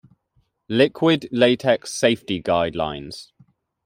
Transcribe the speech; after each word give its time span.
"Liquid 0.67 1.29
latex 1.31 1.93
safety 1.93 2.41
guidelines" 2.41 3.33